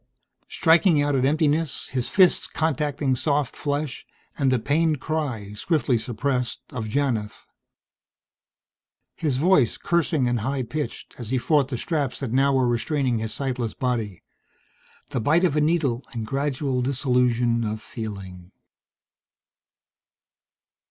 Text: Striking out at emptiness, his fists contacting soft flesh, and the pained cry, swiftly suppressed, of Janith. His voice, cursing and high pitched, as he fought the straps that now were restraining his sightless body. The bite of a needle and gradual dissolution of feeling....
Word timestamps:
Striking 0.49 0.99
out 1.03 1.13
at 1.13 1.25
emptiness, 1.25 1.89
his 1.89 2.07
fists 2.09 2.47
contacting 2.47 3.15
soft 3.15 3.55
flesh, 3.55 4.03
and 4.35 4.51
the 4.51 4.57
pained 4.57 4.99
cry, 4.99 5.53
swiftly 5.53 5.95
suppressed, 5.95 6.59
of 6.71 6.87
Janith. 6.87 7.45
His 9.15 9.37
voice, 9.37 9.77
cursing 9.77 10.27
and 10.27 10.39
high 10.39 10.63
pitched, 10.63 11.13
as 11.19 11.29
he 11.29 11.37
fought 11.37 11.67
the 11.67 11.77
straps 11.77 12.19
that 12.19 12.31
now 12.33 12.51
were 12.51 12.67
restraining 12.67 13.19
his 13.19 13.31
sightless 13.31 13.75
body. 13.75 14.23
The 15.09 15.21
bite 15.21 15.43
of 15.43 15.55
a 15.55 15.61
needle 15.61 16.01
and 16.13 16.25
gradual 16.25 16.81
dissolution 16.81 17.63
of 17.63 17.79
feeling.... 17.79 18.51